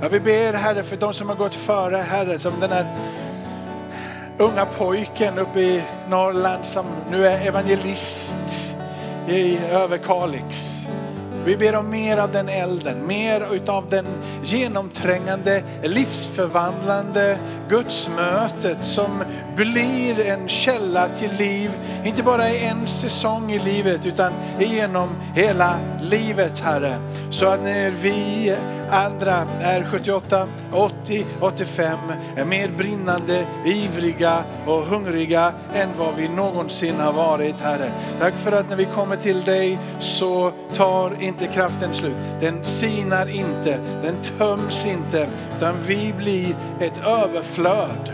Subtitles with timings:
[0.00, 2.86] Ja, vi ber Herre för de som har gått före Herre, som den här
[4.38, 8.76] unga pojken uppe i Norrland som nu är evangelist
[9.28, 10.80] i Överkalix.
[11.44, 14.06] Vi ber om mer av den elden, mer utav den
[14.44, 17.38] genomträngande, livsförvandlande
[17.68, 19.24] gudsmötet som
[19.56, 21.70] blir en källa till liv,
[22.04, 26.98] inte bara i en säsong i livet utan genom hela livet Herre.
[27.30, 28.54] Så att när vi
[28.90, 31.98] andra är 78, 80, 85
[32.36, 37.90] är mer brinnande, ivriga och hungriga än vad vi någonsin har varit Herre.
[38.20, 42.16] Tack för att när vi kommer till dig så tar inte kraften slut.
[42.40, 48.12] Den sinar inte, den töms inte, utan vi blir ett överflöd.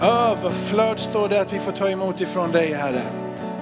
[0.00, 3.02] Överflöd står det att vi får ta emot ifrån dig Herre.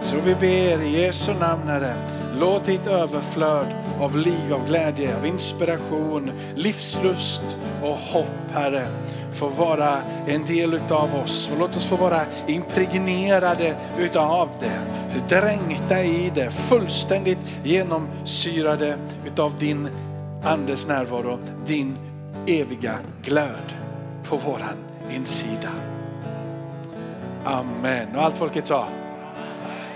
[0.01, 1.95] Så vi ber i Jesu namn Herre,
[2.39, 3.67] låt ditt överflöd
[4.01, 8.87] av liv, av glädje, av inspiration, livslust och hopp Herre
[9.33, 11.51] få vara en del utav oss.
[11.53, 14.81] Och låt oss få vara impregnerade utav det,
[15.29, 19.89] dränkta i det, fullständigt genomsyrade utav din
[20.45, 21.99] Andes närvaro, din
[22.47, 23.75] eviga glöd
[24.25, 24.77] på våran
[25.11, 25.71] insida.
[27.45, 28.17] Amen.
[28.17, 28.89] Och allt folket sa?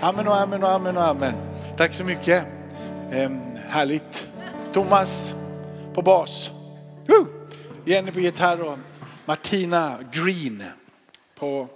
[0.01, 1.33] Amen och amen och amen och amen.
[1.77, 2.45] Tack så mycket.
[3.11, 4.27] Ehm, härligt.
[4.73, 5.35] Thomas
[5.93, 6.51] på bas.
[7.07, 7.27] Woo!
[7.85, 8.77] Jenny på gitarr och
[9.25, 10.63] Martina Green
[11.35, 11.67] på,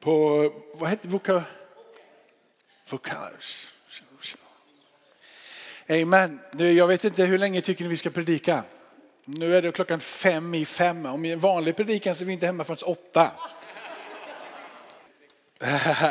[0.00, 1.12] på vad heter det?
[1.12, 1.42] Voka,
[2.90, 3.68] vokals.
[5.92, 6.38] Amen.
[6.52, 8.64] Nu, jag vet inte hur länge tycker ni vi ska predika?
[9.24, 11.06] Nu är det klockan fem i fem.
[11.06, 13.30] Om i en vanlig predikan så är vi inte hemma förrän åtta.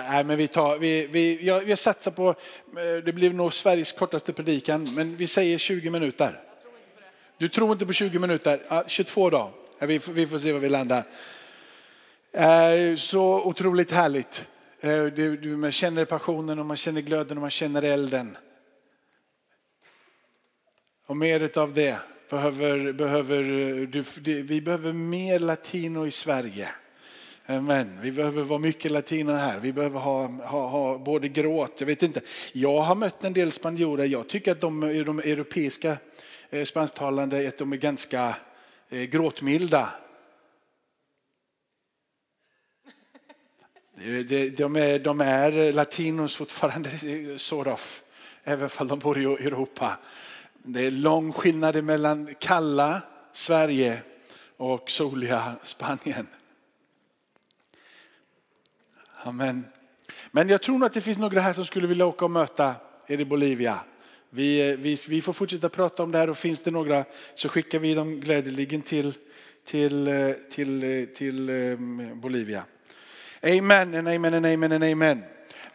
[0.10, 2.36] Nej, men vi, tar, vi, vi, jag, jag satsar på,
[3.06, 6.42] det blir nog Sveriges kortaste predikan, men vi säger 20 minuter.
[7.38, 8.62] Du tror inte på 20 minuter?
[8.70, 9.52] Ja, 22 då.
[9.80, 11.04] Ja, vi, vi får se var vi landar.
[12.32, 14.46] Eh, så otroligt härligt.
[14.80, 18.38] Eh, du, man känner passionen och man känner glöden och man känner elden.
[21.12, 22.00] Och mer av det
[22.30, 24.04] behöver, behöver eh, du,
[24.42, 26.70] vi behöver mer latino i Sverige.
[27.46, 28.00] Amen.
[28.02, 29.60] Vi behöver vara mycket latino här.
[29.60, 32.22] Vi behöver ha, ha, ha både gråt, jag vet inte.
[32.54, 34.06] Jag har mött en del spanjorer.
[34.06, 35.98] Jag tycker att de, eh, de europeiska
[36.50, 38.36] eh, spansktalande att de är ganska
[38.90, 39.90] gråtmilda.
[44.58, 46.90] De är, de är latinos fortfarande,
[47.40, 48.02] sort of,
[48.44, 49.98] även om de bor i Europa.
[50.64, 53.02] Det är lång skillnad mellan kalla
[53.34, 54.02] Sverige
[54.58, 56.28] och soliga Spanien.
[59.24, 59.66] Amen.
[60.32, 62.76] Men jag tror nog att det finns några här som skulle vilja åka och möta
[63.08, 63.80] er i Bolivia.
[64.30, 67.06] Vi, vi, vi får fortsätta prata om det här och finns det några
[67.36, 69.14] så skickar vi dem glädjeligen till,
[69.66, 70.10] till,
[70.52, 72.64] till, till ehm, Bolivia.
[73.44, 75.24] Amen, and amen, and amen, and amen.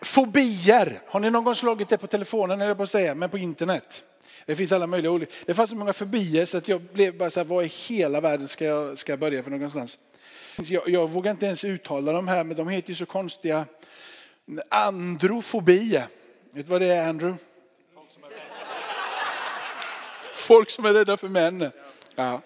[0.01, 3.39] Fobier, har ni någon gång slagit det på telefonen eller på att säga, men på
[3.39, 4.03] internet?
[4.47, 5.33] Det finns alla möjliga olika.
[5.47, 8.21] Det fanns så många fobier så att jag blev bara så här, vad i hela
[8.21, 9.99] världen ska jag, ska jag börja för någonstans?
[10.57, 13.67] Jag, jag vågar inte ens uttala de här, men de heter ju så konstiga.
[14.69, 15.91] Androfobi.
[15.91, 16.07] Vet
[16.53, 17.39] du vad det är Andrew?
[20.35, 21.71] Folk som är rädda för män.
[22.15, 22.43] Ja.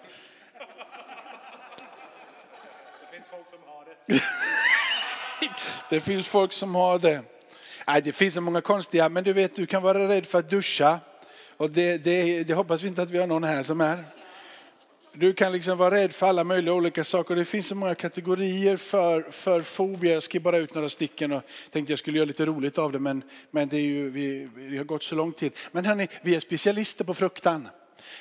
[3.01, 4.19] Det finns folk som har det.
[5.89, 7.21] det finns folk som har det.
[7.87, 10.49] Nej, det finns så många konstiga, men du vet du kan vara rädd för att
[10.49, 10.99] duscha.
[11.61, 14.03] Och det, det, det hoppas vi inte att vi har någon här som är.
[15.13, 17.35] Du kan liksom vara rädd för alla möjliga olika saker.
[17.35, 20.13] Det finns så många kategorier för, för fobier.
[20.13, 22.99] Jag skrev bara ut några stycken och tänkte jag skulle göra lite roligt av det.
[22.99, 25.51] Men, men det är ju, vi, vi har gått så lång tid.
[25.71, 27.67] Men hörni, vi är specialister på fruktan.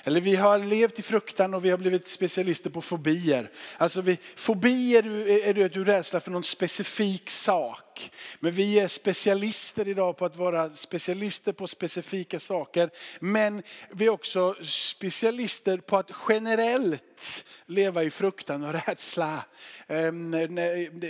[0.05, 3.51] Eller vi har levt i fruktan och vi har blivit specialister på fobier.
[3.79, 7.90] Alltså vi, fobier är du, du rädsla för någon specifik sak.
[8.41, 12.91] Men vi är specialister idag på att vara specialister på specifika saker.
[13.21, 19.45] Men vi är också specialister på att generellt leva i fruktan och rädsla.
[19.87, 20.31] Ehm,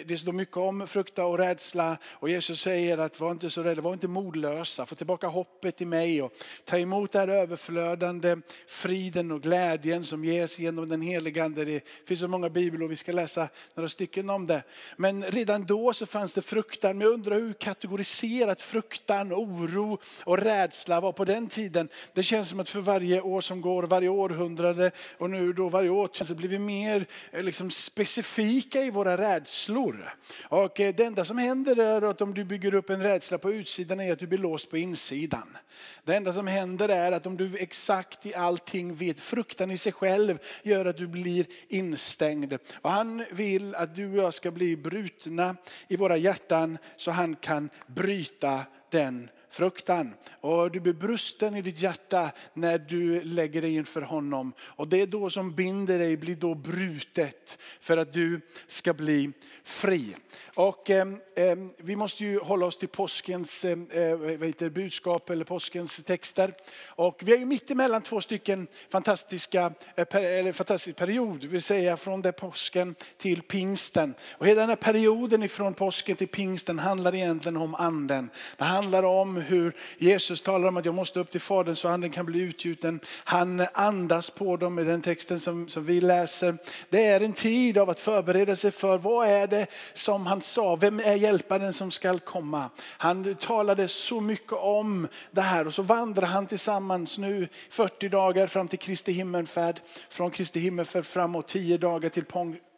[0.06, 3.82] det står mycket om fruktan och rädsla och Jesus säger att var inte så rädda,
[3.82, 6.32] var inte modlösa, få tillbaka hoppet i mig och
[6.64, 8.37] ta emot det här överflödande
[8.67, 11.64] friden och glädjen som ges genom den heliga Ande.
[11.64, 14.62] Det finns så många bibelord, vi ska läsa några stycken om det.
[14.97, 19.99] Men redan då så fanns det frukt fruktan, men jag undrar hur kategoriserat fruktan, oro
[20.25, 21.88] och rädsla var på den tiden.
[22.15, 25.91] Det känns som att för varje år som går, varje århundrade och nu då varje
[25.91, 30.15] årtionde så blir vi mer eh, liksom, specifika i våra rädslor.
[30.49, 33.53] Och eh, det enda som händer är att om du bygger upp en rädsla på
[33.53, 35.56] utsidan är att du blir låst på insidan.
[36.05, 39.93] Det enda som händer är att om du exakt i allting vet, fruktan i sig
[39.93, 42.59] själv gör att du blir instängd.
[42.83, 45.56] Och han vill att du och jag ska bli brutna
[45.88, 50.14] i våra hjärtan så han kan bryta den fruktan.
[50.41, 54.52] Och du blir brusten i ditt hjärta när du lägger dig inför honom.
[54.61, 59.32] Och det är då som binder dig blir då brutet för att du ska bli
[59.64, 60.17] fri.
[60.55, 65.31] Och eh, eh vi måste ju hålla oss till påskens eh, eh vad heter, budskap
[65.31, 66.55] eller påskens texter.
[66.87, 71.97] Och vi är ju mitt emellan två stycken fantastiska, eh, eller fantastisk period, vill säga
[71.97, 74.14] från det påsken till pingsten.
[74.32, 78.31] Och hela den här perioden ifrån påsken till pingsten handlar egentligen om anden.
[78.56, 82.10] Det handlar om hur Jesus talar om att jag måste upp till Fadern så anden
[82.10, 83.00] kan bli utgjuten.
[83.25, 86.56] Han andas på dem i den texten som, som vi läser.
[86.88, 90.76] Det är en tid av att förbereda sig för vad är det som han sa,
[90.76, 92.70] vem är hjälparen som skall komma?
[92.81, 98.46] Han talade så mycket om det här och så vandrar han tillsammans nu 40 dagar
[98.46, 99.81] fram till Kristi himmelfärd.
[100.08, 102.25] Från Kristi himmelfärd framåt 10 dagar till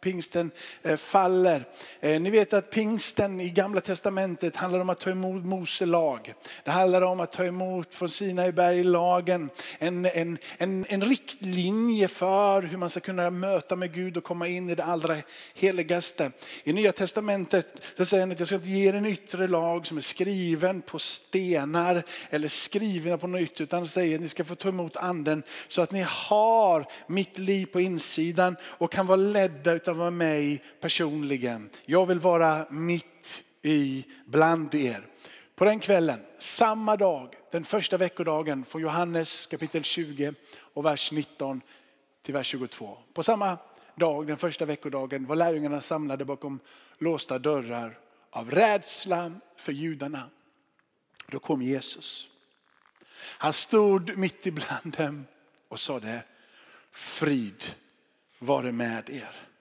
[0.03, 0.51] pingsten
[0.83, 1.65] eh, faller.
[1.99, 6.33] Eh, ni vet att pingsten i gamla testamentet handlar om att ta emot Mose lag.
[6.63, 12.61] Det handlar om att ta emot från Sinai berg-lagen en, en, en, en riktlinje för
[12.61, 15.15] hur man ska kunna möta med Gud och komma in i det allra
[15.53, 16.31] heligaste.
[16.63, 17.67] I nya testamentet
[17.97, 20.81] så säger han att jag ska inte ge er en yttre lag som är skriven
[20.81, 24.95] på stenar eller skriven på något yttre utan säger att ni ska få ta emot
[24.95, 30.11] anden så att ni har mitt liv på insidan och kan vara ledda utav vara
[30.11, 31.69] mig personligen.
[31.85, 35.07] Jag vill vara mitt i bland er.
[35.55, 41.61] På den kvällen, samma dag, den första veckodagen från Johannes kapitel 20 och vers 19
[42.21, 42.97] till vers 22.
[43.13, 43.57] På samma
[43.95, 46.59] dag, den första veckodagen, var lärjungarna samlade bakom
[46.97, 47.99] låsta dörrar
[48.29, 50.29] av rädsla för judarna.
[51.27, 52.29] Då kom Jesus.
[53.15, 55.25] Han stod mitt ibland dem
[55.67, 56.23] och sade
[56.91, 57.63] frid
[58.39, 59.52] vare med er.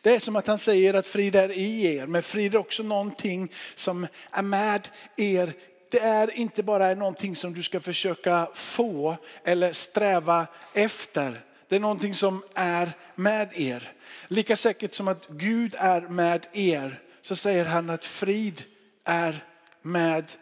[0.00, 2.82] Det är som att han säger att frid är i er, men frid är också
[2.82, 5.52] någonting som är med er.
[5.90, 11.44] Det är inte bara någonting som du ska försöka få eller sträva efter.
[11.68, 13.92] Det är någonting som är med er.
[14.28, 18.62] Lika säkert som att Gud är med er så säger han att frid
[19.04, 19.44] är
[19.82, 20.32] med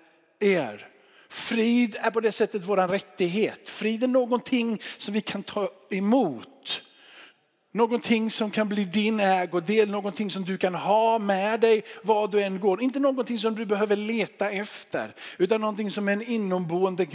[0.41, 0.89] er.
[1.29, 3.69] Frid är på det sättet vår rättighet.
[3.69, 6.83] Frid är någonting som vi kan ta emot.
[7.73, 12.43] Någonting som kan bli din ägodel, någonting som du kan ha med dig var du
[12.43, 12.83] än går.
[12.83, 17.07] Inte någonting som du behöver leta efter, utan någonting som är en inomboende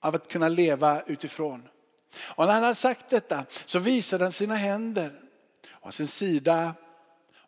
[0.00, 1.62] av att kunna leva utifrån.
[2.18, 5.12] Och när han har sagt detta så visade han sina händer
[5.70, 6.74] och sin sida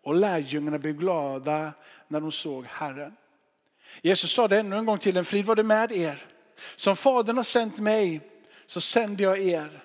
[0.03, 1.73] och lärjungarna blev glada
[2.09, 3.13] när de såg Herren.
[4.03, 6.27] Jesus sa det ännu en gång till en frid var det med er.
[6.77, 8.21] Som Fadern har sänt mig
[8.67, 9.85] så sänder jag er.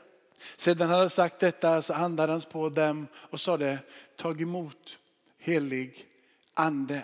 [0.55, 3.79] Sedan han hade sagt detta så andades han på dem och sade,
[4.15, 4.99] tag emot
[5.37, 6.05] helig
[6.53, 7.03] ande.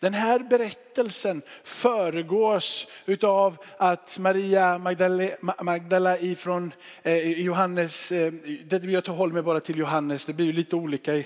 [0.00, 2.86] Den här berättelsen föregås
[3.22, 4.78] av att Maria
[5.60, 6.72] Magdala ifrån
[7.02, 8.32] eh, Johannes, eh,
[8.64, 11.22] det jag tar håll mig bara till Johannes, det blir ju lite olika,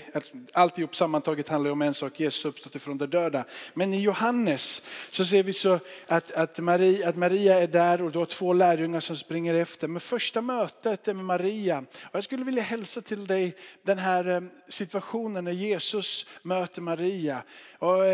[0.52, 3.44] alltihop sammantaget handlar om en sak, Jesus uppstått ifrån de döda.
[3.74, 8.12] Men i Johannes så ser vi så att, att, Maria, att Maria är där och
[8.12, 9.88] du har två lärjungar som springer efter.
[9.88, 11.78] Men första mötet är med Maria.
[12.02, 17.42] Och jag skulle vilja hälsa till dig den här eh, situationen när Jesus möter Maria.
[17.78, 18.06] Och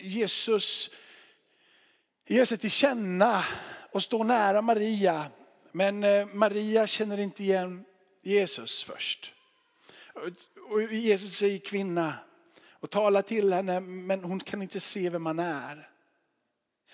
[0.00, 0.90] Jesus
[2.26, 3.44] ger sig till känna
[3.92, 5.26] och står nära Maria.
[5.72, 7.84] Men eh, Maria känner inte igen
[8.22, 9.32] Jesus först.
[10.70, 12.14] Och Jesus säger kvinna
[12.70, 15.90] och talar till henne men hon kan inte se vem han är.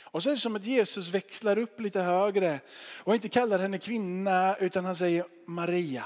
[0.03, 2.61] Och så är det som att Jesus växlar upp lite högre
[2.99, 6.05] och inte kallar henne kvinna utan han säger Maria.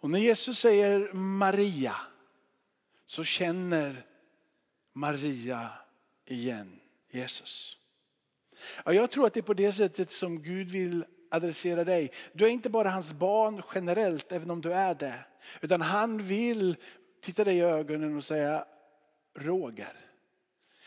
[0.00, 1.96] Och när Jesus säger Maria
[3.06, 4.04] så känner
[4.98, 5.68] Maria
[6.26, 7.76] igen Jesus.
[8.84, 12.12] Ja, jag tror att det är på det sättet som Gud vill adressera dig.
[12.32, 15.24] Du är inte bara hans barn generellt, även om du är det.
[15.60, 16.76] Utan han vill
[17.22, 18.64] titta dig i ögonen och säga
[19.38, 19.92] Roger.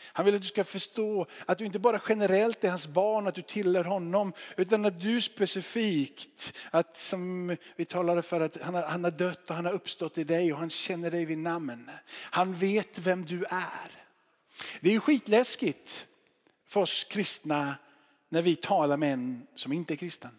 [0.04, 3.34] Han vill att du ska förstå att du inte bara generellt är hans barn, att
[3.34, 8.82] du tillhör honom, utan att du specifikt, att som vi talade för, att han har,
[8.82, 11.90] han har dött och han har uppstått i dig och han känner dig vid namn.
[12.30, 14.01] Han vet vem du är.
[14.80, 16.06] Det är ju skitläskigt
[16.68, 17.74] för oss kristna
[18.28, 20.30] när vi talar med en som inte är kristen.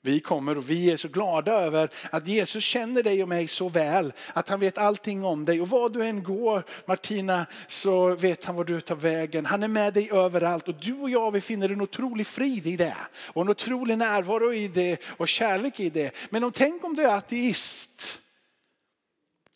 [0.00, 3.68] Vi kommer och vi är så glada över att Jesus känner dig och mig så
[3.68, 4.12] väl.
[4.32, 5.60] Att han vet allting om dig.
[5.60, 9.46] Och var du än går Martina så vet han var du tar vägen.
[9.46, 10.68] Han är med dig överallt.
[10.68, 12.96] Och du och jag vi finner en otrolig frid i det.
[13.12, 16.16] Och en otrolig närvaro i det och kärlek i det.
[16.30, 18.20] Men om, tänk om du är ateist.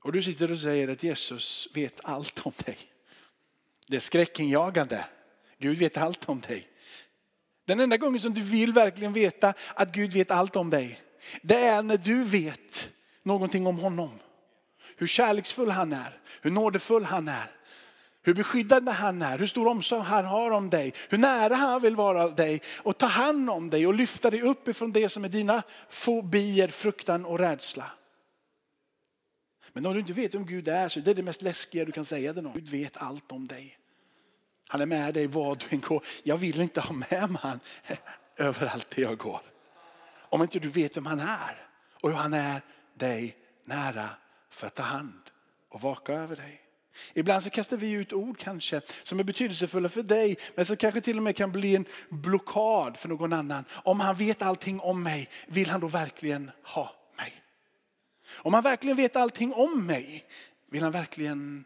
[0.03, 2.79] Och du sitter och säger att Jesus vet allt om dig.
[3.93, 5.05] Det är skräckinjagande.
[5.59, 6.69] Gud vet allt om dig.
[7.67, 11.01] Den enda gången som du vill verkligen veta att Gud vet allt om dig,
[11.43, 12.91] det är när du vet
[13.23, 14.11] någonting om honom.
[14.97, 17.51] Hur kärleksfull han är, hur nådefull han är,
[18.23, 21.97] hur beskyddande han är, hur stor omsorg han har om dig, hur nära han vill
[21.97, 25.29] vara dig och ta hand om dig och lyfta dig upp ifrån det som är
[25.29, 27.91] dina fobier, fruktan och rädsla.
[29.73, 31.93] Men om du inte vet vem Gud är så är det det mest läskiga du
[31.93, 32.55] kan säga till någon.
[32.55, 33.79] Gud vet allt om dig.
[34.73, 36.05] Han är med dig var du än går.
[36.23, 37.61] Jag vill inte ha med mig han
[38.37, 39.41] överallt där jag går.
[40.15, 41.67] Om inte du vet vem han är
[42.01, 42.61] och hur han är
[42.95, 44.09] dig nära
[44.51, 45.23] för att ta hand
[45.71, 46.61] och vaka över dig.
[47.15, 51.01] Ibland så kastar vi ut ord kanske som är betydelsefulla för dig men som kanske
[51.01, 53.65] till och med kan bli en blockad för någon annan.
[53.71, 57.43] Om han vet allting om mig, vill han då verkligen ha mig?
[58.35, 60.25] Om han verkligen vet allting om mig,
[60.71, 61.65] vill han verkligen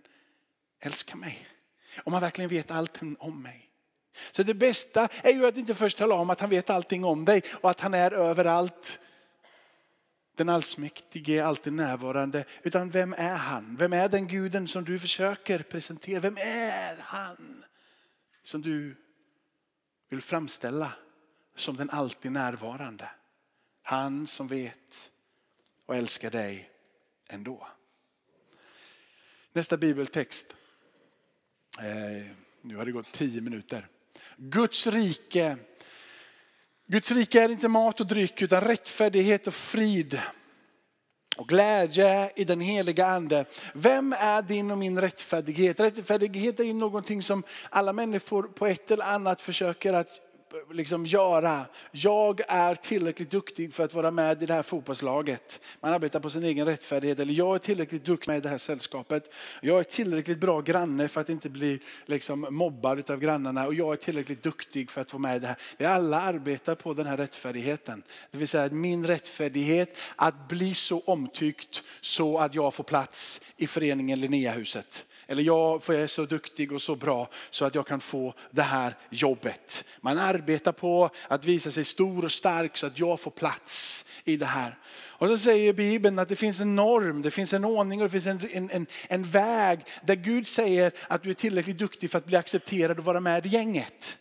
[0.81, 1.49] älska mig?
[2.05, 3.71] Om han verkligen vet allting om mig.
[4.33, 7.25] Så det bästa är ju att inte först tala om att han vet allting om
[7.25, 9.01] dig och att han är överallt.
[10.37, 12.45] Den allsmäktige, alltid närvarande.
[12.63, 13.77] Utan vem är han?
[13.77, 16.21] Vem är den guden som du försöker presentera?
[16.21, 17.65] Vem är han
[18.43, 18.97] som du
[20.09, 20.93] vill framställa
[21.57, 23.11] som den alltid närvarande?
[23.83, 25.11] Han som vet
[25.87, 26.71] och älskar dig
[27.31, 27.69] ändå.
[29.53, 30.55] Nästa bibeltext
[31.79, 32.27] Eh,
[32.63, 33.87] nu har det gått tio minuter.
[34.37, 35.57] Guds rike.
[36.87, 40.21] Guds rike är inte mat och dryck utan rättfärdighet och frid
[41.37, 43.45] och glädje i den heliga ande.
[43.75, 45.81] Vem är din och min rättfärdighet?
[45.81, 50.21] Rättfärdighet är ju någonting som alla människor på ett eller annat försöker att
[50.73, 51.67] liksom göra.
[51.93, 55.61] Jag är tillräckligt duktig för att vara med i det här fotbollslaget.
[55.81, 57.19] Man arbetar på sin egen rättfärdighet.
[57.19, 59.35] Eller jag är tillräckligt duktig med i det här sällskapet.
[59.63, 63.67] Jag är tillräckligt bra granne för att inte bli liksom mobbad av grannarna.
[63.67, 65.57] Och jag är tillräckligt duktig för att vara med i det här.
[65.79, 68.03] Vi alla arbetar på den här rättfärdigheten.
[68.31, 73.67] Det vill säga min rättfärdighet att bli så omtyckt så att jag får plats i
[73.67, 75.05] föreningen Linneahuset.
[75.29, 78.97] Eller jag är så duktig och så bra så att jag kan få det här
[79.11, 79.85] jobbet.
[80.01, 84.37] Man arbetar på att visa sig stor och stark så att jag får plats i
[84.37, 84.79] det här.
[85.19, 88.21] Och så säger Bibeln att det finns en norm, det finns en ordning och det
[88.21, 92.27] finns en, en, en väg där Gud säger att du är tillräckligt duktig för att
[92.27, 94.19] bli accepterad och vara med i gänget.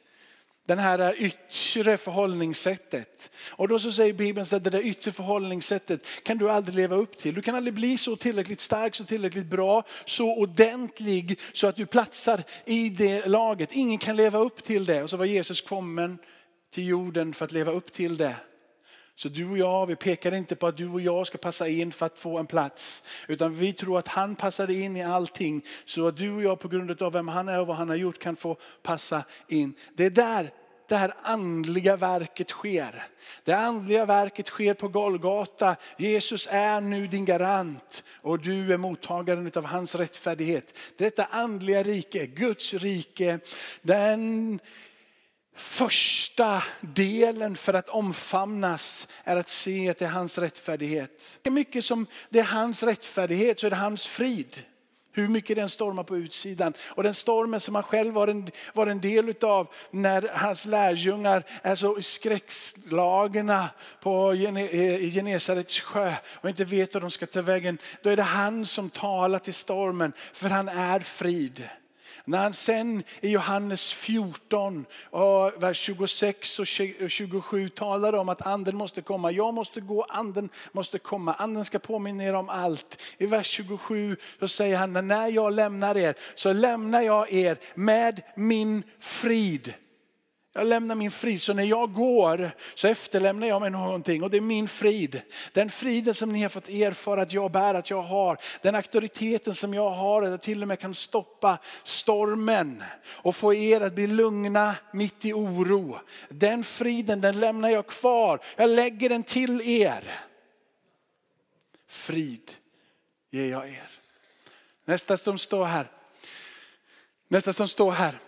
[0.66, 3.32] Den här yttre förhållningssättet.
[3.50, 7.18] Och då så säger Bibeln att det där yttre förhållningssättet kan du aldrig leva upp
[7.18, 7.34] till.
[7.34, 11.86] Du kan aldrig bli så tillräckligt stark, så tillräckligt bra, så ordentlig så att du
[11.86, 13.72] platsar i det laget.
[13.72, 15.04] Ingen kan leva upp till det.
[15.04, 16.18] Och så var Jesus kommen
[16.74, 18.36] till jorden för att leva upp till det.
[19.16, 21.92] Så du och jag, vi pekar inte på att du och jag ska passa in
[21.92, 23.04] för att få en plats.
[23.28, 25.66] Utan vi tror att han passade in i allting.
[25.86, 27.96] Så att du och jag på grund av vem han är och vad han har
[27.96, 29.74] gjort kan få passa in.
[29.94, 30.52] Det är där
[30.88, 33.08] det här andliga verket sker.
[33.44, 35.76] Det andliga verket sker på Golgata.
[35.98, 40.78] Jesus är nu din garant och du är mottagaren av hans rättfärdighet.
[40.98, 43.40] Detta andliga rike, Guds rike,
[43.82, 44.60] den
[45.56, 51.40] första delen för att omfamnas är att se att det är hans rättfärdighet.
[51.44, 54.62] Hur mycket som det är hans rättfärdighet så är det hans frid.
[55.12, 56.74] Hur mycket den stormar på utsidan.
[56.88, 61.44] Och den stormen som han själv var en, var en del utav när hans lärjungar
[61.62, 63.70] är så skräckslagna
[64.02, 67.78] på eh, Genesarets sjö och inte vet var de ska ta vägen.
[68.02, 71.70] Då är det han som talar till stormen för han är frid.
[72.26, 74.86] När han sen i Johannes 14,
[75.58, 76.68] vers 26 och
[77.10, 79.32] 27 talar om att anden måste komma.
[79.32, 81.34] Jag måste gå, anden måste komma.
[81.34, 83.02] Anden ska påminna er om allt.
[83.18, 88.22] I vers 27 så säger han, när jag lämnar er så lämnar jag er med
[88.36, 89.74] min frid.
[90.58, 94.38] Jag lämnar min frid, så när jag går så efterlämnar jag mig någonting och det
[94.38, 95.22] är min frid.
[95.54, 98.38] Den friden som ni har fått erfara att jag bär, att jag har.
[98.62, 103.54] Den auktoriteten som jag har, att jag till och med kan stoppa stormen och få
[103.54, 106.00] er att bli lugna mitt i oro.
[106.30, 108.40] Den friden, den lämnar jag kvar.
[108.56, 110.22] Jag lägger den till er.
[111.88, 112.52] Frid
[113.32, 113.90] ger jag er.
[114.86, 115.92] Nästa som står här.
[117.28, 118.20] Nästa som står här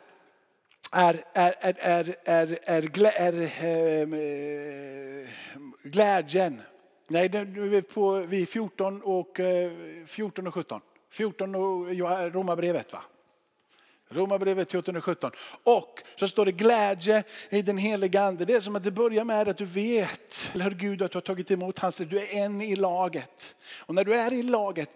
[0.92, 5.30] är, är, är, är, är, är, glä, är ehm, eh,
[5.84, 6.62] glädjen.
[7.08, 9.72] Nej, nu är vi på vi är 14 och, eh,
[10.06, 10.82] 14 och 17.
[11.12, 11.88] 14 och
[12.34, 13.04] Romarbrevet va?
[14.10, 15.32] Romarbrevet 14 och 17.
[15.64, 18.46] Och så står det glädje i den heliga ande.
[18.46, 21.22] Det är som att det börjar med att du vet, eller Gud att du har
[21.22, 23.56] tagit emot hans Du är en i laget.
[23.80, 24.90] Och när du är i laget,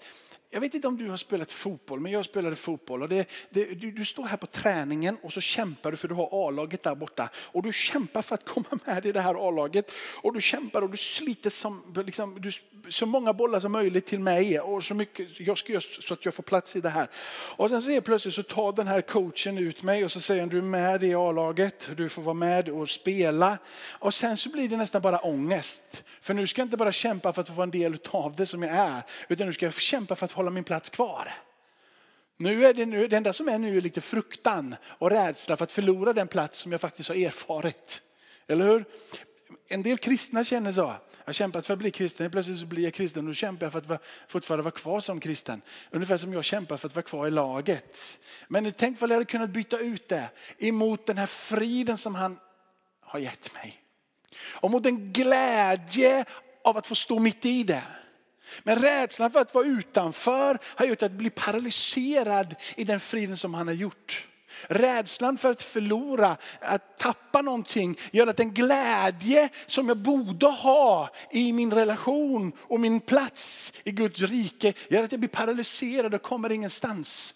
[0.54, 3.02] jag vet inte om du har spelat fotboll, men jag spelade fotboll.
[3.02, 6.16] Och det, det, du, du, står här på träningen och så kämpar du för du
[6.16, 7.30] har A-laget där borta.
[7.36, 9.92] Och du kämpar för att komma med i det här A-laget.
[10.22, 12.52] Och du kämpar och du sliter som, liksom, du,
[12.90, 14.60] så många bollar som möjligt till mig.
[14.60, 17.08] Och så mycket jag ska göra så att jag får plats i det här.
[17.56, 20.50] Och sen så plötsligt så tar den här coachen ut mig och så säger han
[20.50, 21.90] du är med i A-laget.
[21.98, 23.58] Du får vara med och spela.
[23.90, 26.04] Och sen så blir det nästan bara ångest.
[26.22, 28.46] För nu ska jag inte bara kämpa för att få vara en del av det
[28.46, 29.02] som jag är.
[29.28, 31.34] Utan nu ska jag kämpa för att hålla min plats kvar.
[32.38, 35.64] Nu är det, nu, det enda som är nu är lite fruktan och rädsla för
[35.64, 38.02] att förlora den plats som jag faktiskt har erfarit.
[38.48, 38.86] Eller hur?
[39.68, 40.82] En del kristna känner så.
[40.82, 43.66] Jag har kämpat för att bli kristen, plötsligt så blir jag kristen och då kämpar
[43.66, 45.62] jag för att vara, fortfarande vara kvar som kristen.
[45.92, 48.20] Ungefär som jag kämpar för att vara kvar i laget.
[48.48, 52.40] Men tänk vad jag hade kunnat byta ut det emot den här friden som han
[53.02, 53.82] har gett mig.
[54.44, 56.26] Och mot en glädje
[56.64, 57.84] av att få stå mitt i det.
[58.64, 63.54] Men rädslan för att vara utanför har gjort att bli paralyserad i den friden som
[63.54, 64.28] han har gjort.
[64.68, 71.10] Rädslan för att förlora, att tappa någonting gör att den glädje som jag borde ha
[71.32, 76.22] i min relation och min plats i Guds rike gör att jag blir paralyserad och
[76.22, 77.34] kommer ingenstans.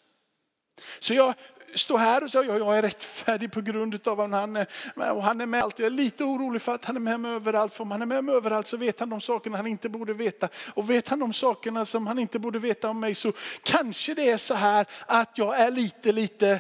[0.99, 1.33] Så jag
[1.75, 5.23] stå här och säga att jag är rättfärdig på grund av att han är, och
[5.23, 5.79] han är med allt.
[5.79, 7.73] Jag är lite orolig för att han är med mig överallt.
[7.73, 10.13] För om han är med mig överallt så vet han de sakerna han inte borde
[10.13, 10.49] veta.
[10.73, 14.29] Och vet han de sakerna som han inte borde veta om mig så kanske det
[14.29, 16.59] är så här att jag är lite, lite,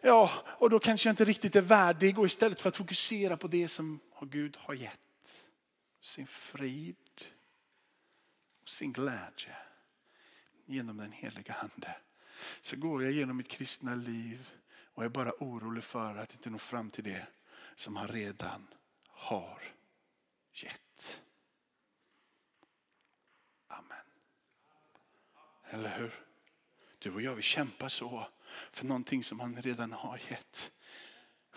[0.00, 2.18] ja, och då kanske jag inte riktigt är värdig.
[2.18, 4.92] Och istället för att fokusera på det som Gud har gett,
[6.02, 6.96] sin frid
[8.62, 9.56] och sin glädje
[10.66, 11.94] genom den heliga Ande
[12.60, 14.52] så går jag genom mitt kristna liv
[14.94, 17.26] och är bara orolig för att inte nå fram till det
[17.74, 18.66] som han redan
[19.06, 19.62] har
[20.52, 21.22] gett.
[23.68, 24.04] Amen.
[25.64, 26.14] Eller hur?
[26.98, 28.28] Du och jag vi kämpar så
[28.72, 30.72] för någonting som han redan har gett.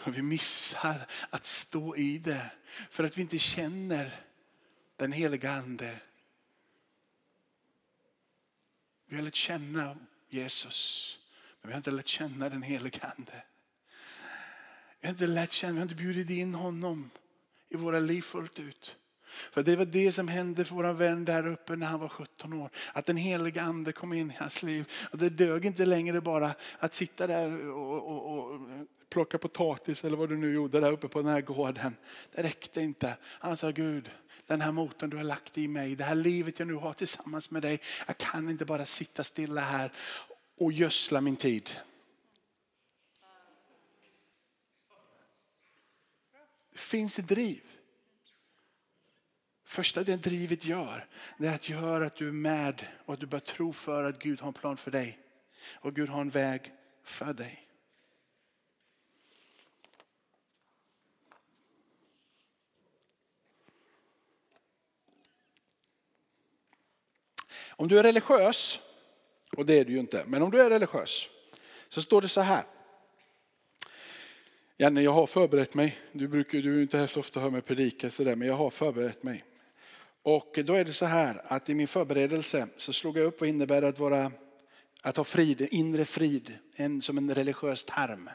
[0.05, 2.51] Och vi missar att stå i det
[2.89, 4.25] för att vi inte känner
[4.95, 6.01] den heliga ande.
[9.05, 9.97] Vi har lärt känna
[10.29, 11.17] Jesus.
[11.61, 13.43] Men vi har inte lärt känna den helige Ande.
[14.99, 17.09] Vi har inte lärt känna, vi har inte bjudit in honom
[17.69, 18.97] i våra liv fullt ut.
[19.29, 22.53] För det var det som hände för vår vän där uppe när han var 17
[22.53, 22.69] år.
[22.93, 24.91] Att den heliga ande kom in i hans liv.
[25.11, 28.59] Och det dög inte längre bara att sitta där och, och, och
[29.09, 31.95] plocka potatis eller vad du nu gjorde där uppe på den här gården.
[32.31, 33.17] Det räckte inte.
[33.23, 34.11] Han sa Gud,
[34.47, 37.51] den här motorn du har lagt i mig, det här livet jag nu har tillsammans
[37.51, 37.79] med dig.
[38.07, 39.91] Jag kan inte bara sitta stilla här
[40.57, 41.69] och gödsla min tid.
[46.71, 47.61] Det finns ett driv.
[49.69, 51.05] Första det drivet gör,
[51.37, 54.19] det är att göra att du är med och att du börjar tro för att
[54.19, 55.19] Gud har en plan för dig.
[55.73, 57.67] Och Gud har en väg för dig.
[67.69, 68.79] Om du är religiös,
[69.57, 71.29] och det är du ju inte, men om du är religiös
[71.89, 72.63] så står det så här.
[74.77, 75.97] Janne, jag har förberett mig.
[76.11, 78.69] Du brukar du är inte här så ofta hör mig predika sådär, men jag har
[78.69, 79.43] förberett mig.
[80.23, 83.49] Och då är det så här att i min förberedelse så slog jag upp vad
[83.49, 84.31] innebär att, vara,
[85.01, 88.29] att ha frid, inre frid, en, som en religiös term.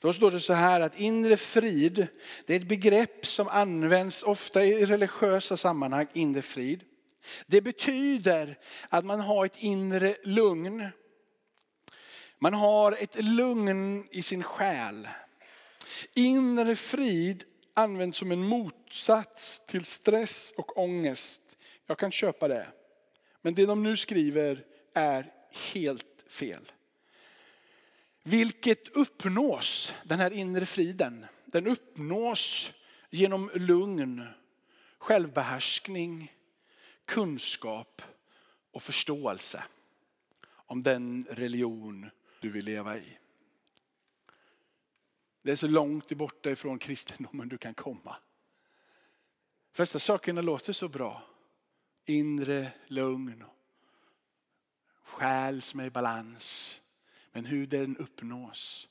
[0.00, 2.06] Då står det så här att inre frid,
[2.46, 6.84] det är ett begrepp som används ofta i religiösa sammanhang, inre frid.
[7.46, 10.88] Det betyder att man har ett inre lugn.
[12.38, 15.08] Man har ett lugn i sin själ.
[16.14, 17.44] Inre frid
[17.80, 21.56] används som en motsats till stress och ångest.
[21.86, 22.66] Jag kan köpa det.
[23.42, 24.64] Men det de nu skriver
[24.94, 25.32] är
[25.72, 26.72] helt fel.
[28.22, 32.72] Vilket uppnås, den här inre friden, den uppnås
[33.10, 34.26] genom lugn,
[34.98, 36.32] självbehärskning,
[37.04, 38.02] kunskap
[38.72, 39.64] och förståelse
[40.48, 43.18] om den religion du vill leva i.
[45.42, 48.16] Det är så långt borta ifrån kristendomen du kan komma.
[49.72, 51.22] Första sakerna låter så bra.
[52.04, 53.44] Inre lugn,
[55.02, 56.80] själ som är i balans.
[57.32, 58.88] Men hur den uppnås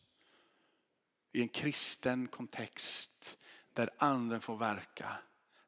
[1.32, 3.38] i en kristen kontext
[3.74, 5.18] där anden får verka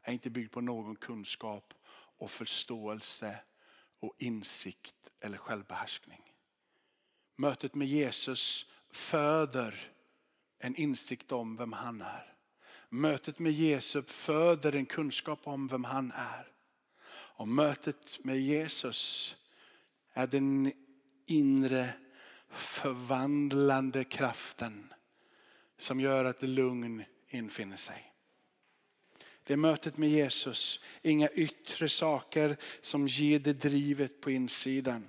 [0.02, 1.74] är inte byggd på någon kunskap
[2.17, 3.39] och förståelse
[4.00, 6.34] och insikt eller självbehärskning.
[7.36, 9.91] Mötet med Jesus föder
[10.62, 12.34] en insikt om vem han är.
[12.89, 16.47] Mötet med Jesus föder en kunskap om vem han är.
[17.12, 19.36] Och mötet med Jesus
[20.13, 20.71] är den
[21.26, 21.89] inre
[22.50, 24.93] förvandlande kraften
[25.78, 28.13] som gör att lugn infinner sig.
[29.43, 35.08] Det är mötet med Jesus, inga yttre saker som ger det drivet på insidan.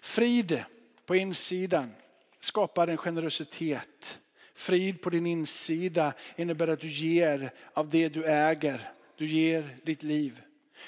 [0.00, 0.64] Frid
[1.06, 1.94] på insidan
[2.40, 4.20] skapar en generositet.
[4.58, 8.90] Frid på din insida innebär att du ger av det du äger.
[9.16, 10.40] Du ger ditt liv.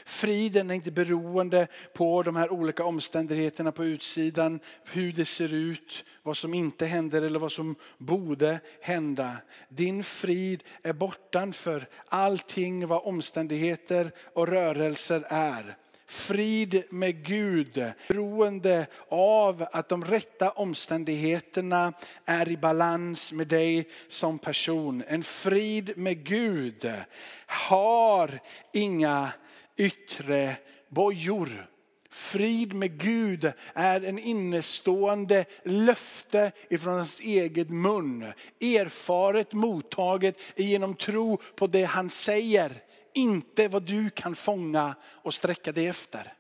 [0.05, 4.61] Friden är inte beroende på de här olika omständigheterna på utsidan,
[4.93, 9.37] hur det ser ut, vad som inte händer eller vad som borde hända.
[9.69, 15.77] Din frid är bortanför allting vad omständigheter och rörelser är.
[16.11, 21.93] Frid med Gud beroende av att de rätta omständigheterna
[22.25, 25.05] är i balans med dig som person.
[25.07, 26.93] En frid med Gud
[27.47, 28.41] har
[28.73, 29.33] inga
[29.77, 30.57] yttre
[30.89, 31.67] bojor.
[32.11, 38.33] Frid med Gud är en innestående löfte ifrån hans eget mun.
[38.61, 42.83] Erfaret mottaget genom tro på det han säger.
[43.15, 46.35] Inte vad du kan fånga och sträcka dig efter.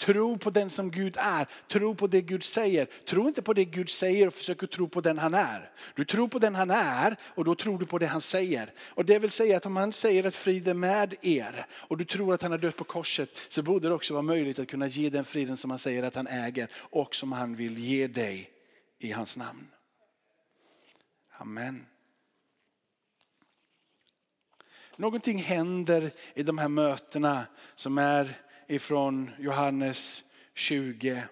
[0.00, 2.86] Tro på den som Gud är, tro på det Gud säger.
[3.06, 5.70] Tro inte på det Gud säger och försök att tro på den han är.
[5.94, 8.72] Du tror på den han är och då tror du på det han säger.
[8.78, 12.04] Och det vill säga att om han säger att frid är med er och du
[12.04, 14.86] tror att han har dött på korset så borde det också vara möjligt att kunna
[14.86, 18.50] ge den friden som han säger att han äger och som han vill ge dig
[18.98, 19.66] i hans namn.
[21.38, 21.86] Amen.
[24.96, 31.22] Någonting händer i de här mötena som är ifrån Johannes 20.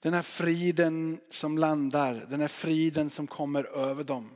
[0.00, 4.30] Den här friden som landar, den här friden som kommer över dem.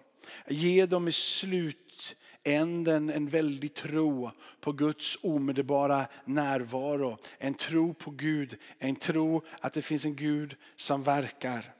[0.49, 7.19] Ge dem i slutänden en väldig tro på Guds omedelbara närvaro.
[7.39, 11.75] En tro på Gud, en tro att det finns en Gud som verkar.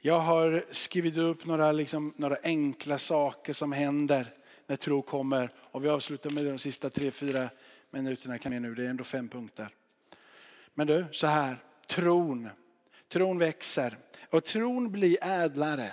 [0.00, 4.34] Jag har skrivit upp några, liksom, några enkla saker som händer
[4.70, 5.52] när tro kommer.
[5.56, 7.50] Och vi avslutar med de sista tre, fyra
[7.90, 8.74] minuterna kan jag nu.
[8.74, 9.68] Det är ändå fem punkter.
[10.74, 11.56] Men du, så här.
[11.86, 12.48] Tron.
[13.08, 13.98] Tron växer
[14.30, 15.92] och tron blir ädlare.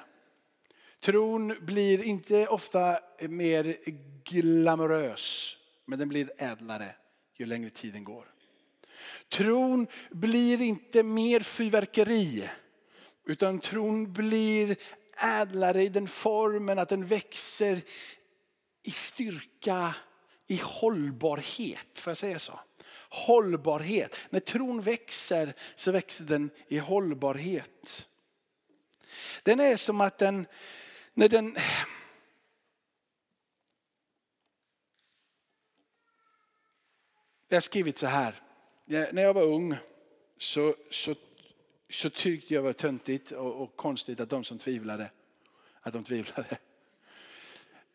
[0.99, 3.77] Tron blir inte ofta mer
[4.23, 6.95] glamorös, men den blir ädlare
[7.35, 8.25] ju längre tiden går.
[9.29, 12.49] Tron blir inte mer fyrverkeri,
[13.25, 14.75] utan tron blir
[15.17, 17.81] ädlare i den formen att den växer
[18.87, 19.95] i styrka,
[20.47, 21.99] i hållbarhet.
[21.99, 22.59] Får jag säga så?
[23.09, 24.15] Hållbarhet.
[24.29, 28.09] När tron växer så växer den i hållbarhet.
[29.43, 30.47] Den är som att den,
[31.13, 31.57] när den
[37.49, 38.41] Jag har skrivit så här.
[38.85, 39.75] När jag var ung
[40.37, 41.15] så, så,
[41.89, 45.11] så tyckte jag var töntigt och, och konstigt att de som tvivlade,
[45.81, 46.57] att de tvivlade.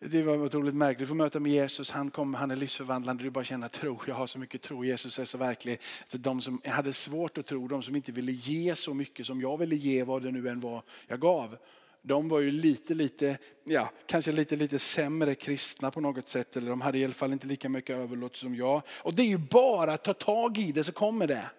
[0.04, 1.02] Det var otroligt märkligt.
[1.02, 3.24] att få möta med Jesus, han, kom, han är livsförvandlande.
[3.24, 4.84] Du bara känner tro, jag har så mycket tro.
[4.84, 5.80] Jesus är så verklig.
[6.08, 9.40] Så de som hade svårt att tro, de som inte ville ge så mycket som
[9.40, 11.56] jag ville ge, vad det nu än var jag gav.
[12.02, 16.56] De var ju lite, lite, ja, kanske lite, lite sämre kristna på något sätt.
[16.56, 18.82] Eller de hade i alla fall inte lika mycket överlåtelse som jag.
[18.88, 21.50] Och det är ju bara att ta tag i det så kommer det.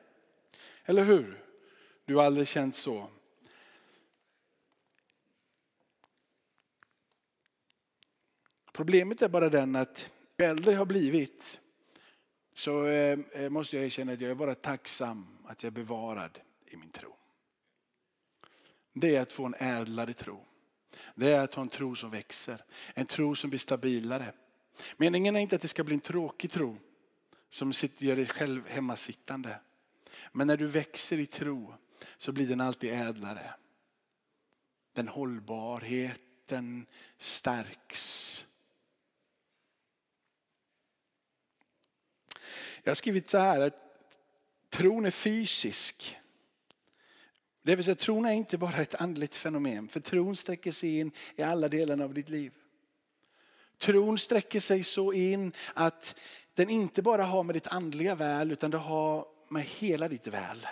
[0.85, 1.43] Eller hur?
[2.05, 3.07] Du har aldrig känt så.
[8.73, 11.59] Problemet är bara den att ju äldre jag har blivit
[12.53, 16.39] så eh, eh, måste jag erkänna att jag är bara tacksam att jag är bevarad
[16.65, 17.15] i min tro.
[18.93, 20.45] Det är att få en ädlare tro.
[21.15, 22.63] Det är att ha en tro som växer.
[22.93, 24.33] En tro som blir stabilare.
[24.97, 26.77] Meningen är inte att det ska bli en tråkig tro
[27.49, 29.59] som gör dig själv hemmasittande.
[30.31, 31.73] Men när du växer i tro
[32.17, 33.53] så blir den alltid ädlare.
[34.93, 36.85] Den hållbarheten
[37.17, 38.45] stärks.
[42.83, 43.81] Jag har skrivit så här att
[44.69, 46.17] tron är fysisk.
[47.63, 49.87] Det vill säga tron är inte bara ett andligt fenomen.
[49.87, 52.51] För tron sträcker sig in i alla delar av ditt liv.
[53.77, 56.15] Tron sträcker sig så in att
[56.53, 60.67] den inte bara har med ditt andliga väl utan det har med hela ditt väl.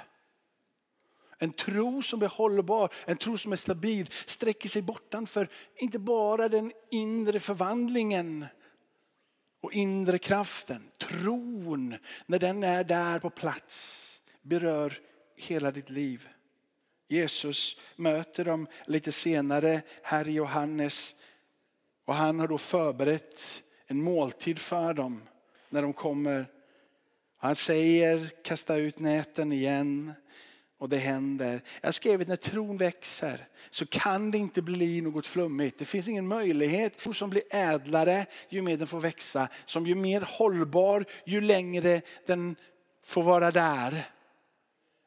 [1.38, 6.50] En tro som är hållbar, en tro som är stabil, sträcker sig bortanför inte bara
[6.50, 8.45] den inre förvandlingen
[9.62, 10.91] och inre kraften.
[10.97, 15.00] Tron, när den är där på plats, berör
[15.38, 16.28] hela ditt liv.
[17.08, 21.15] Jesus möter dem lite senare här i Johannes
[22.06, 25.21] och han har då förberett en måltid för dem
[25.69, 26.45] när de kommer.
[27.38, 30.13] Han säger kasta ut näten igen
[30.82, 31.62] och det händer.
[31.82, 35.80] Jag skrev att när tron växer så kan det inte bli något flummigt.
[35.80, 36.98] Det finns ingen möjlighet.
[36.98, 39.48] Tro som blir ädlare ju mer den får växa.
[39.65, 42.56] Som ju mer hållbar ju längre den
[43.06, 44.10] får vara där.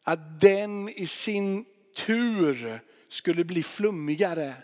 [0.04, 1.64] Att den i sin
[2.06, 4.54] tur skulle bli flummigare.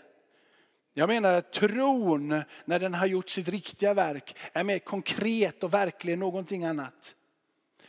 [0.93, 5.73] Jag menar att tron, när den har gjort sitt riktiga verk, är mer konkret och
[5.73, 7.15] verklig än någonting annat.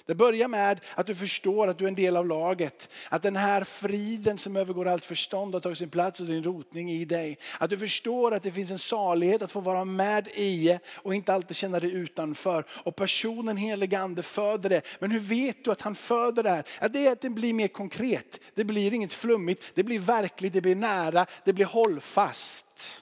[0.06, 2.88] Det börjar med att du förstår att du är en del av laget.
[3.08, 6.90] Att den här friden som övergår allt förstånd har tagit sin plats och sin rotning
[6.90, 7.38] i dig.
[7.58, 11.34] Att du förstår att det finns en salighet att få vara med i och inte
[11.34, 12.64] alltid känna dig utanför.
[12.70, 14.82] Och personen helige ande föder det.
[14.98, 16.64] Men hur vet du att han föder det här?
[16.80, 18.40] Ja, det är att det blir mer konkret.
[18.54, 23.01] Det blir inget flummigt, det blir verkligt, det blir nära, det blir hållfast.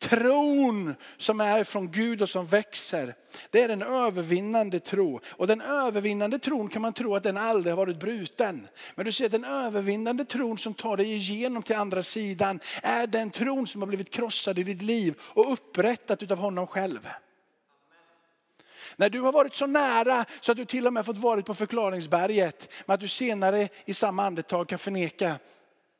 [0.00, 3.14] Tron som är från Gud och som växer,
[3.50, 5.20] det är en övervinnande tro.
[5.28, 8.68] Och den övervinnande tron kan man tro att den aldrig har varit bruten.
[8.94, 13.30] Men du ser den övervinnande tron som tar dig igenom till andra sidan är den
[13.30, 17.08] tron som har blivit krossad i ditt liv och upprättat utav honom själv.
[18.96, 21.54] När du har varit så nära så att du till och med fått vara på
[21.54, 25.38] förklaringsberget, men att du senare i samma andetag kan förneka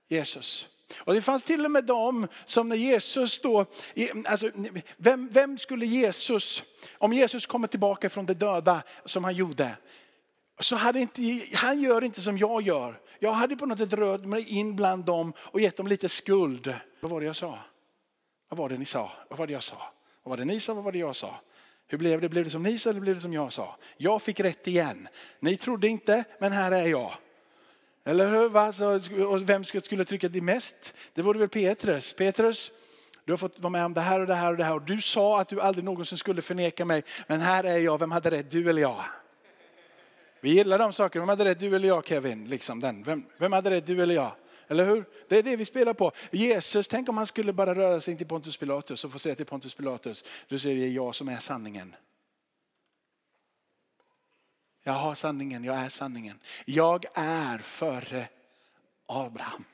[0.09, 0.69] Jesus.
[0.98, 3.66] Och det fanns till och med de som när Jesus då,
[4.24, 4.50] alltså,
[4.96, 6.62] vem, vem skulle Jesus,
[6.98, 9.76] om Jesus kommer tillbaka från de döda som han gjorde,
[10.61, 13.00] så hade inte, han gör inte som jag gör.
[13.18, 16.74] Jag hade på något sätt rört mig in bland dem och gett dem lite skuld.
[17.00, 17.59] Vad var det jag sa?
[18.48, 19.12] Vad var det ni sa?
[19.29, 19.92] Vad var det jag sa?
[20.22, 20.74] Vad var det ni sa?
[20.74, 21.40] Vad var det jag sa?
[21.87, 22.29] Hur blev det?
[22.29, 23.76] Blev det som ni sa eller blev det som jag sa?
[23.96, 25.09] Jag fick rätt igen.
[25.40, 27.14] Ni trodde inte, men här är jag.
[28.05, 28.49] Eller hur?
[28.49, 28.73] Va?
[28.73, 30.95] Så, och vem skulle trycka dig mest?
[31.15, 32.13] Det vore väl Petrus.
[32.13, 32.73] Petrus,
[33.25, 34.75] du har fått vara med om det här och det här och det här.
[34.75, 37.03] Och du sa att du aldrig någonsin skulle förneka mig.
[37.27, 38.51] Men här är jag, vem hade rätt?
[38.51, 39.05] Du eller jag?
[40.41, 41.23] Vi gillar de sakerna.
[41.23, 41.61] Vem hade rätt?
[41.61, 42.45] Du eller jag Kevin?
[42.45, 43.03] Liksom den.
[43.03, 43.87] Vem, vem hade rätt?
[43.87, 44.33] Du eller jag?
[44.69, 45.05] Eller hur?
[45.29, 46.13] Det är det vi spelar på.
[46.31, 49.35] Jesus, tänk om han skulle bara röra sig in till Pontus Pilatus och få säga
[49.35, 51.95] till Pontus Pilatus, du säger det är jag som är sanningen.
[54.83, 56.40] Jag har sanningen, jag är sanningen.
[56.64, 58.29] Jag är före
[59.07, 59.64] Abraham.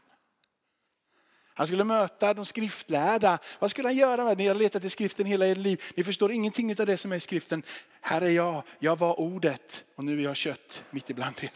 [1.59, 3.39] Han skulle möta de skriftlärda.
[3.59, 4.35] Vad skulle han göra?
[4.35, 5.83] Ni har letat i skriften hela ert liv.
[5.97, 7.63] Ni förstår ingenting av det som är i skriften.
[8.01, 11.51] Här är jag, jag var ordet och nu är jag kött mitt ibland er.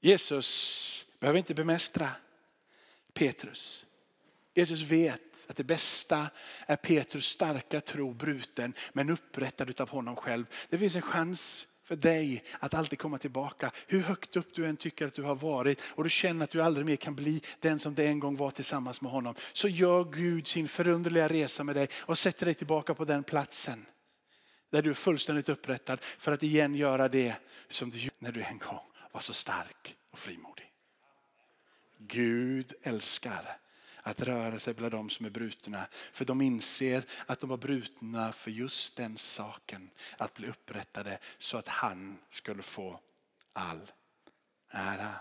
[0.00, 2.10] Jesus behöver inte bemästra
[3.12, 3.86] Petrus.
[4.58, 6.30] Jesus vet att det bästa
[6.66, 10.44] är Petrus starka tro bruten men upprättad av honom själv.
[10.68, 13.70] Det finns en chans för dig att alltid komma tillbaka.
[13.86, 16.62] Hur högt upp du än tycker att du har varit och du känner att du
[16.62, 19.34] aldrig mer kan bli den som du en gång var tillsammans med honom.
[19.52, 23.86] Så gör Gud sin förunderliga resa med dig och sätter dig tillbaka på den platsen.
[24.70, 27.34] Där du är fullständigt upprättad för att igen göra det
[27.68, 28.80] som du gjorde när du en gång
[29.12, 30.72] var så stark och frimodig.
[31.98, 33.58] Gud älskar
[34.08, 35.86] att röra sig bland de som är brutna.
[36.12, 39.90] För de inser att de var brutna för just den saken.
[40.16, 43.00] Att bli upprättade så att han skulle få
[43.52, 43.80] all
[44.70, 45.14] ära.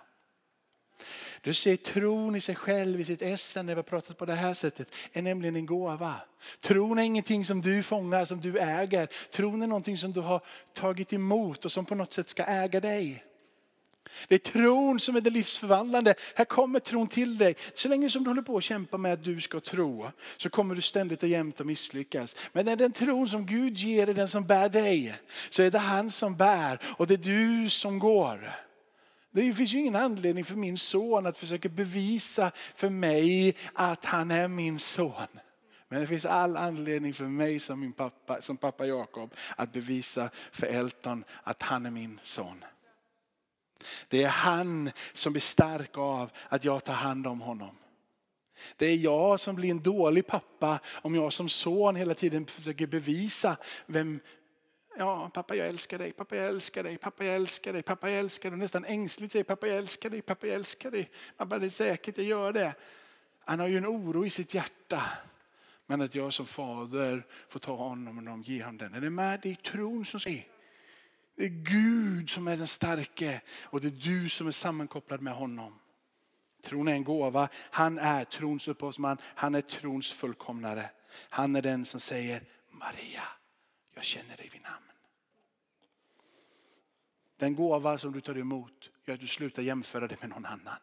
[1.41, 4.34] Du ser tron i sig själv, i sitt essen när vi har pratat på det
[4.34, 6.15] här sättet, är nämligen en gåva.
[6.62, 9.08] Tron är ingenting som du fångar, som du äger.
[9.32, 10.41] Tron är någonting som du har
[10.73, 13.23] tagit emot och som på något sätt ska äga dig.
[14.27, 16.15] Det är tron som är det livsförvandlande.
[16.36, 17.56] Här kommer tron till dig.
[17.73, 20.75] Så länge som du håller på att kämpa med att du ska tro så kommer
[20.75, 22.36] du ständigt och jämt att misslyckas.
[22.53, 25.15] Men när den tron som Gud ger är den som bär dig
[25.49, 28.51] så är det han som bär och det är du som går.
[29.32, 34.32] Det finns ju ingen anledning för min son att försöka bevisa för mig att han
[34.32, 35.27] är min son.
[35.89, 40.30] Men det finns all anledning för mig som, min pappa, som pappa Jakob att bevisa
[40.51, 42.65] för Elton att han är min son.
[44.08, 47.78] Det är han som blir stark av att jag tar hand om honom.
[48.78, 52.88] Det är jag som blir en dålig pappa om jag som son hela tiden försöker
[52.88, 54.20] bevisa vem,
[54.98, 58.20] ja pappa jag älskar dig, pappa jag älskar dig, pappa jag älskar dig, pappa jag
[58.20, 58.60] älskar dig.
[58.60, 61.10] Nästan ängsligt säger pappa jag älskar dig, pappa jag älskar dig.
[61.38, 62.74] Pappa det är säkert jag gör det.
[63.46, 65.02] Han har ju en oro i sitt hjärta.
[65.86, 68.94] Men att jag som fader får ta honom och ge honom den.
[68.94, 70.44] Är det med i tron som säger
[71.38, 75.34] det är Gud som är den starke och det är du som är sammankopplad med
[75.34, 75.80] honom.
[76.63, 77.50] Tron är en gåva.
[77.54, 79.17] Han är trons upphovsman.
[79.23, 80.89] Han är trons fullkomnare.
[81.30, 83.23] Han är den som säger Maria,
[83.93, 84.86] jag känner dig vid namn.
[87.38, 90.78] Den gåva som du tar emot gör att du slutar jämföra dig med någon annan.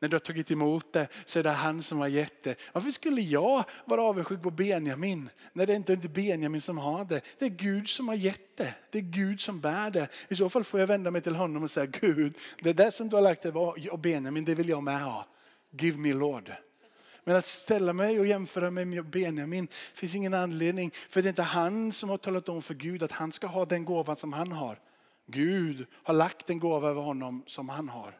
[0.00, 2.54] När du har tagit emot det så är det han som har gett det.
[2.72, 7.20] Varför skulle jag vara avundsjuk på Benjamin när det inte är Benjamin som har det?
[7.38, 8.74] Det är Gud som har gett det.
[8.90, 10.08] Det är Gud som bär det.
[10.28, 13.08] I så fall får jag vända mig till honom och säga Gud, det där som
[13.08, 13.50] du har lagt det
[13.90, 15.24] och Benjamin, det vill jag med ha.
[15.70, 16.52] Give me Lord.
[17.24, 20.90] Men att ställa mig och jämföra mig med Benjamin finns ingen anledning.
[21.08, 23.64] För det är inte han som har talat om för Gud att han ska ha
[23.64, 24.78] den gåvan som han har.
[25.26, 28.18] Gud har lagt en gåva över honom som han har.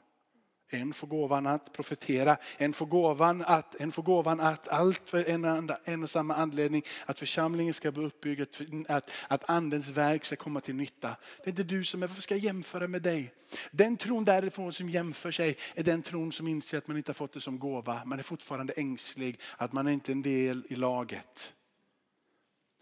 [0.72, 5.24] En får gåvan att profetera, en får gåvan att, en får gåvan att allt för
[5.24, 10.24] en, enda, en och samma anledning, att församlingen ska bli uppbyggd, att, att andens verk
[10.24, 11.16] ska komma till nytta.
[11.36, 13.34] Det är inte du som är, varför ska jag jämföra med dig?
[13.70, 17.14] Den tron därifrån som jämför sig är den tron som inser att man inte har
[17.14, 18.04] fått det som gåva.
[18.04, 21.54] Man är fortfarande ängslig, att man är inte är en del i laget.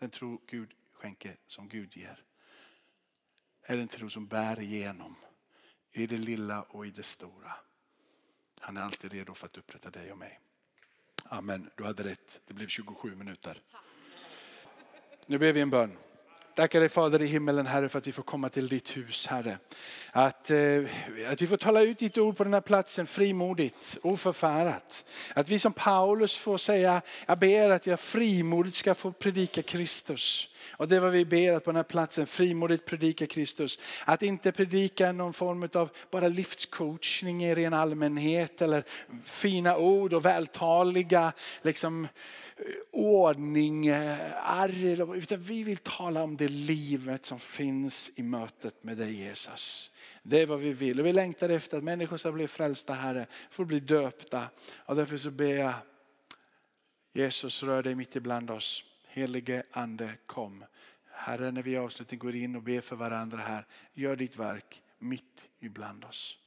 [0.00, 2.24] Den tro Gud skänker som Gud ger.
[3.62, 5.14] Är den tro som bär igenom
[5.92, 7.52] i det lilla och i det stora.
[8.60, 10.40] Han är alltid redo för att upprätta dig och mig.
[11.24, 12.40] Amen, du hade rätt.
[12.46, 13.62] Det blev 27 minuter.
[15.26, 15.96] Nu ber vi en bön.
[16.58, 19.58] Tackar dig Fader i himmelen Herre för att vi får komma till ditt hus Herre.
[20.10, 20.84] Att, eh,
[21.30, 25.04] att vi får tala ut ditt ord på den här platsen frimodigt, oförfärat.
[25.34, 30.48] Att vi som Paulus får säga, jag ber att jag frimodigt ska få predika Kristus.
[30.70, 33.78] Och det är vad vi ber att på den här platsen frimodigt predika Kristus.
[34.04, 38.84] Att inte predika någon form av bara livscoachning i ren allmänhet eller
[39.24, 42.08] fina ord och vältaliga liksom,
[42.92, 48.96] ordning, eh, arr, utan vi vill tala om det livet som finns i mötet med
[48.96, 49.90] dig Jesus.
[50.22, 53.26] Det är vad vi vill och vi längtar efter att människor ska bli frälsta Herre,
[53.50, 54.44] får bli döpta.
[54.76, 55.74] Och därför så ber jag
[57.12, 58.84] Jesus rör dig mitt ibland oss.
[59.08, 60.64] Helige Ande kom.
[61.10, 65.48] Herre när vi avslutar går in och ber för varandra här, gör ditt verk mitt
[65.60, 66.38] ibland oss.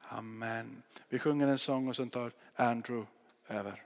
[0.00, 0.82] Amen.
[1.08, 3.06] Vi sjunger en sång och sen tar Andrew
[3.48, 3.84] över.